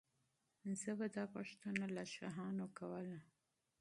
[0.81, 3.19] زه به دا پوښتنه له شاهانو کوله.